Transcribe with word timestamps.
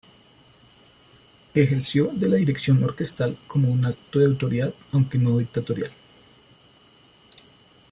Ejerció 1.53 2.07
de 2.07 2.27
la 2.27 2.37
dirección 2.37 2.83
orquestal 2.83 3.37
como 3.45 3.69
un 3.69 3.85
acto 3.85 4.17
de 4.17 4.25
autoridad, 4.25 4.73
aunque 4.91 5.19
no 5.19 5.37
dictatorial. 5.37 5.91